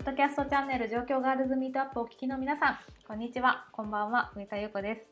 [0.00, 5.02] ッドキャストチャンネル状況ガールズミートアップをお聞きの皆さん、こんにちは、こんばんは、上田優子です。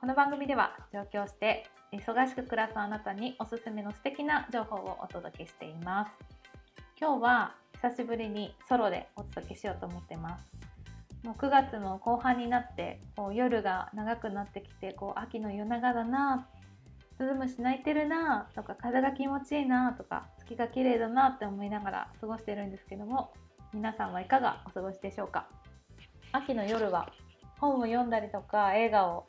[0.00, 6.12] この番組では上京して忙しく暮らすあなたにおすすめの素敵な情報をお届けしています。
[6.96, 10.46] 今日は久しぶりにソロでお届けしようと思ってます。
[11.24, 16.46] もう9月の後半になってこう夜が長くなってきてこう秋の夜長だな
[17.18, 23.32] スズムシ鳴いてるなとか風が気持ちいいなとか月が綺麗だなって思いながら過ごしてるんですけども
[23.72, 25.46] 皆さんはいかがお過ごしでしょうか？
[26.32, 27.08] 秋の夜は
[27.60, 29.26] 本を読んだりとか映画を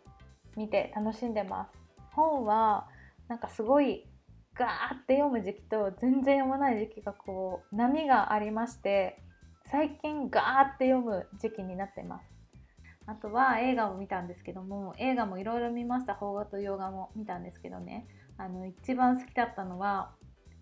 [0.57, 1.77] 見て楽しんでます。
[2.11, 2.87] 本は
[3.27, 4.07] なんかすごい
[4.55, 9.21] ガーって読む時期と全然読まない時期がこう波がありまして
[9.69, 12.25] 最近ガーって読む時期になってます。
[13.05, 16.15] あとは映画を見たんですけども映画もいろいろ見ました。
[16.15, 18.07] 邦画と洋画も見たんですけどね。
[18.39, 20.15] あの一番好きだったのは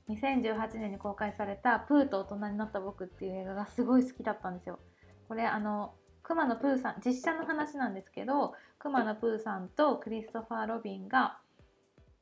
[0.10, 4.80] 2018年に公開された「プーと大人になった僕」っていう映画がすごい好きだったんですよ。
[5.28, 11.40] これあの熊野プーさん実写の話なんですけど熊野プーさんとクリストファー・ロビンが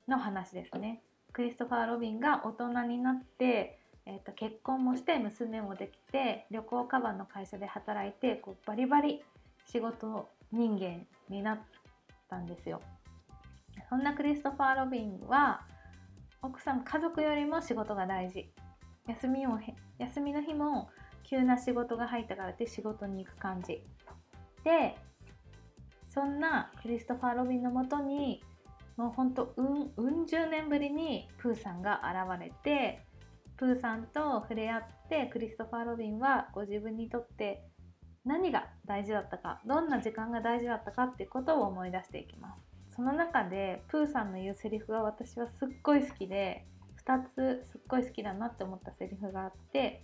[0.08, 1.02] の話ですね。
[1.34, 9.24] クリストファー・ロビンが大人になって、えーと、結婚もして娘もできて旅行カバンの会社で働いてこうバリバリ
[9.66, 11.60] 仕事人間になっ
[12.30, 12.82] たんですよ。
[13.90, 15.62] そんなクリストファー・ロビンは
[16.48, 18.50] 奥さん家族よりも仕事が大事。
[19.06, 19.60] 休みを
[20.00, 20.88] 休みの日も
[21.24, 23.84] 急な仕事が入ったからって仕事に行く感じ。
[24.64, 24.96] で
[26.08, 28.42] そんなクリストファー・ロビンのもとに
[28.96, 33.06] もうほんとうんうん十年ぶりにプーさんが現れて
[33.58, 37.62] プーさんと触れ合ってクリストファー・ロビンはご自分にとって
[38.24, 42.77] 何が大事だったかどんな時間が大事だったかっていうことを思い出していきます。
[42.98, 46.66] その中でプーさんの言うセリフが私はすっごい好きで
[47.06, 50.04] 2つすっごい好きだなって思ったセリフがあって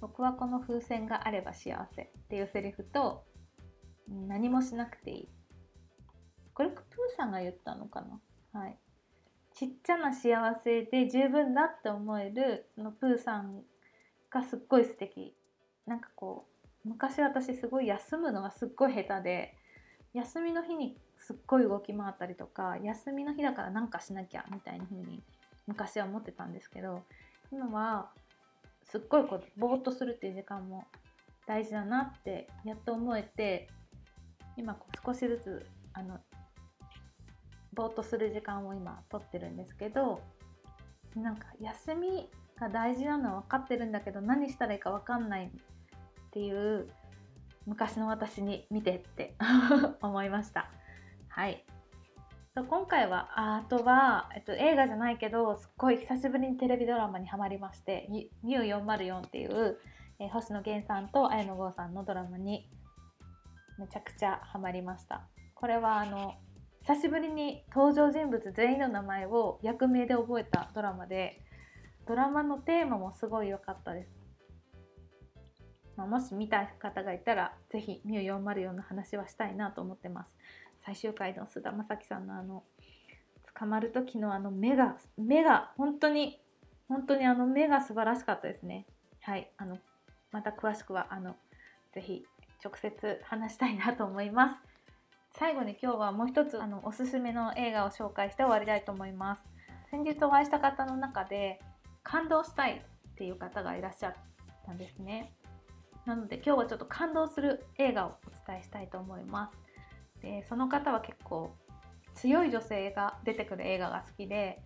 [0.00, 3.24] 僕はこの風船があれば幸せっていうセリフと
[4.08, 5.28] 何もしなくていい。
[6.54, 6.82] これプー
[7.16, 8.02] さんが言ったのか
[8.52, 8.60] な？
[8.60, 8.78] はい。
[9.54, 13.62] ちっちゃな幸せで十分だって思えるのプーさん
[14.30, 15.36] がすっごい素敵。
[15.84, 16.46] なんかこ
[16.84, 19.54] う昔私すごい休むのがすっごい下手で
[20.14, 25.22] 休みの日にすっごい動き回ったりとか休みの日だから何かしなきゃみたいな風に
[25.66, 27.02] 昔は思ってたんですけど
[27.52, 28.10] 今は
[28.84, 30.84] すっごいこうぼーっとするっていう時間も
[31.46, 33.68] 大事だなってやっと思えて
[34.56, 36.18] 今こう少しずつあの
[37.72, 40.20] ぼーっとする時間を今取ってるんですけど
[41.14, 42.28] なんか休み
[42.58, 45.50] が大事なのは分かってるんだけど何したらいいか分かんないっ
[46.30, 46.88] ていう
[47.66, 49.34] 昔の私に見てって
[50.02, 50.70] 思いました。
[51.28, 51.64] はい。
[52.68, 59.78] 今回はあとは、えっと、映画じゃないけどすっごい久しぶりにテレビドラマにはまりまして「ミュー404」っていう、
[60.18, 62.68] えー、星野源さんと綾野剛さんのドラマに
[63.78, 65.28] めちゃくちゃハマりました。
[65.54, 66.34] これはあの
[66.82, 71.40] 久しぶりに登場人物全員の名前を役名で覚えたドラマで
[72.06, 74.10] ドラマのテーマもすごい良かったです、
[76.00, 80.32] まあ、もし見た方がいたら是非ミュー404の話はしたいなと思ってます。
[80.82, 82.64] 最終回の菅田将暉さんのあの
[83.58, 86.40] 捕まる時のあの目が目が本当に
[86.88, 88.86] 本当にあの目が素晴らしかったですね。
[89.20, 89.76] はいあの
[90.32, 91.36] また詳しくはあの
[91.92, 92.24] ぜひ
[92.64, 94.56] 直接話したいなと思います。
[95.32, 99.42] 最後に今日はもう一つあのおすすめの映画を紹介して終わりたいと思います。
[99.90, 101.60] 先日お会いした方の中で
[102.02, 104.14] 感動したいっていう方がいらっしゃっ
[104.64, 105.34] たんですね。
[106.06, 109.58] なので今日はちょっと感動する映画をお伝えしたいと思います。
[110.22, 111.54] でその方は結構
[112.14, 114.60] 強い女性が出てくる映画が好きで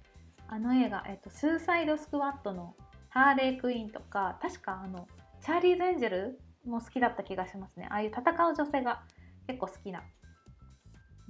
[0.49, 2.75] あの映画、えっと、スーサイドスクワットの
[3.09, 5.07] ハーレークイーンとか確かあの
[5.43, 7.87] チャーリーズ・エンジェルも好きだった気がしますね。
[7.91, 9.03] ああいう戦う女性が
[9.47, 10.03] 結構好きな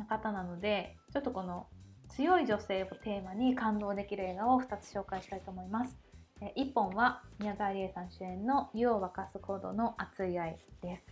[0.09, 1.66] 方なのでちょっとこの
[2.09, 5.97] 強い女性をテーマに感動できる映画を2つ紹介したいと思います。
[6.41, 11.07] 1本は宮沢りえさん主演の「湯を沸かすコードの熱い愛」です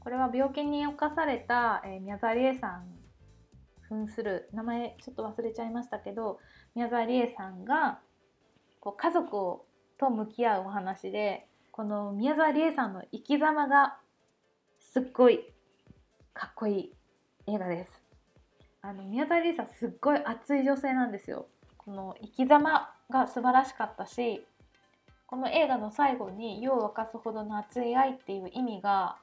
[0.00, 2.98] これは病気に侵された、え、宮沢りえさん
[3.88, 6.38] 扮する名前ちょっと忘れちゃいましたけど
[6.74, 8.00] 宮沢りえさんが
[8.80, 9.66] こう家族を
[9.98, 13.98] と向き合うお話でこの宮沢りえさんの生き様が
[14.78, 15.52] すっごい
[16.32, 16.94] かっこいい
[17.46, 18.02] 映画です。
[18.80, 21.48] あの宮沢りえさんすっごい熱い女性なんですよ。
[21.88, 24.44] この生き様が素晴らしかったし
[25.26, 29.16] この映画の最後に湯を沸かすほどの熱い愛っていう意味が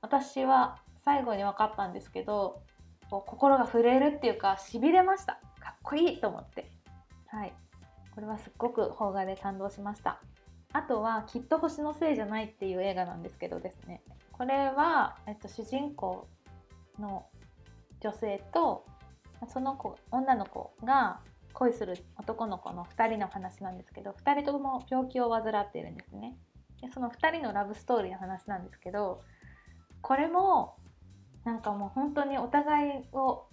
[0.00, 2.62] 私は最後に分かったんですけど
[3.10, 5.40] こう心が震えるっていうかしびれました。
[5.58, 6.70] かっこいいと思って。
[7.26, 7.52] はい。
[8.14, 10.20] これはすっごく邦画で感動しました。
[10.72, 14.02] あとは「きっと星のせいじゃない」っていう映画なんですけどですね。
[14.30, 16.28] これは、えっと、主人公
[17.00, 17.26] の
[18.00, 18.86] 女性と
[19.48, 21.18] その子女の子が
[21.54, 26.36] 恋する男の子の2人の話なんですけど2人とも病気を患っているんですね。
[26.82, 29.22] でその2人のラブストーリーの話なんですけど
[30.02, 30.76] これも
[31.44, 33.46] なんかもう本当にお互いを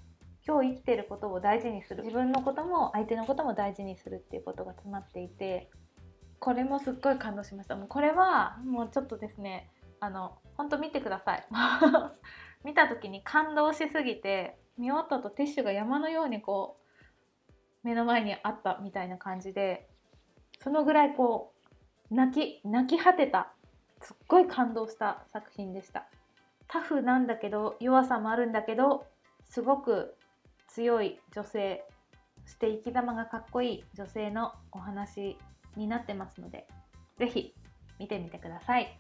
[0.46, 5.70] 今日生きてることを大事にする自分のことも相手のことも大事にするっていうことが詰まっていて
[6.40, 7.76] これもすっごい感動しました。
[7.76, 9.70] もうこれはもうちょっとですね
[10.00, 11.48] あの本当見てください。
[12.66, 16.91] 見た時に感動しすぎて見終わった後ティッシュが山のようにこう
[17.84, 19.88] 目の前にあったみたいな感じで
[20.64, 21.54] そのぐらいこ
[22.12, 23.54] う泣き泣き果てた
[24.02, 26.08] すっごい感動した作品でした
[26.68, 29.06] タフなんだけど弱さもあるんだけど
[29.50, 30.16] すごく
[30.68, 31.84] 強い女性
[32.46, 35.38] そして生き様がかっこいい女性のお話
[35.76, 36.68] になってますので
[37.18, 37.54] 是非
[38.00, 38.98] 見てみてください。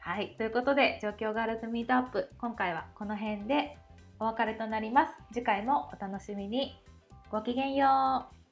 [0.00, 3.78] はい、ということで状況ガールズミートアップ今回はこの辺で
[4.18, 5.14] お別れとなります。
[5.32, 6.83] 次回もお楽しみに。
[7.30, 8.43] ごきげんよう。